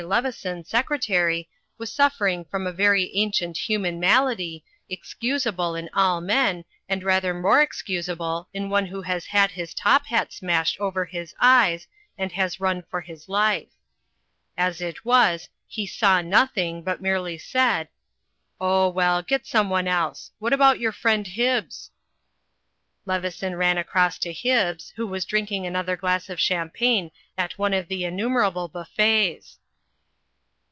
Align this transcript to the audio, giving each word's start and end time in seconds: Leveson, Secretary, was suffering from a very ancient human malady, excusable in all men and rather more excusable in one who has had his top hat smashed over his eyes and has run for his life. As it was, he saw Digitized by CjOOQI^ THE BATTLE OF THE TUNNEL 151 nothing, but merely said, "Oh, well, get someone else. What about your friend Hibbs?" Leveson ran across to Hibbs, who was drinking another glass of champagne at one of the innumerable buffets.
Leveson, 0.01 0.65
Secretary, 0.65 1.47
was 1.77 1.93
suffering 1.93 2.43
from 2.43 2.65
a 2.65 2.71
very 2.73 3.11
ancient 3.13 3.55
human 3.69 3.99
malady, 3.99 4.63
excusable 4.89 5.75
in 5.75 5.91
all 5.93 6.19
men 6.21 6.65
and 6.89 7.03
rather 7.03 7.35
more 7.35 7.61
excusable 7.61 8.49
in 8.51 8.67
one 8.67 8.87
who 8.87 9.03
has 9.03 9.27
had 9.27 9.51
his 9.51 9.75
top 9.75 10.07
hat 10.07 10.33
smashed 10.33 10.79
over 10.79 11.05
his 11.05 11.35
eyes 11.39 11.87
and 12.17 12.31
has 12.31 12.59
run 12.59 12.83
for 12.89 13.01
his 13.01 13.29
life. 13.29 13.67
As 14.57 14.81
it 14.81 15.05
was, 15.05 15.49
he 15.67 15.85
saw 15.85 16.13
Digitized 16.17 16.23
by 16.23 16.23
CjOOQI^ 16.23 16.23
THE 16.25 16.31
BATTLE 16.33 16.33
OF 16.33 16.33
THE 16.33 16.33
TUNNEL 16.33 16.33
151 16.33 16.41
nothing, 16.41 16.83
but 16.83 17.01
merely 17.01 17.37
said, 17.37 17.87
"Oh, 18.59 18.89
well, 18.89 19.21
get 19.21 19.45
someone 19.45 19.87
else. 19.87 20.31
What 20.39 20.51
about 20.51 20.79
your 20.79 20.91
friend 20.91 21.27
Hibbs?" 21.27 21.91
Leveson 23.05 23.55
ran 23.55 23.77
across 23.77 24.17
to 24.17 24.33
Hibbs, 24.33 24.93
who 24.95 25.05
was 25.05 25.25
drinking 25.25 25.67
another 25.67 25.95
glass 25.95 26.27
of 26.27 26.39
champagne 26.39 27.11
at 27.37 27.59
one 27.59 27.75
of 27.75 27.87
the 27.87 28.03
innumerable 28.03 28.67
buffets. 28.67 29.59